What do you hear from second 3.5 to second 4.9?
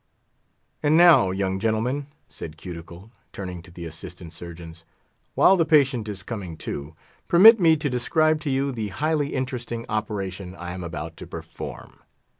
to the Assistant Surgeons,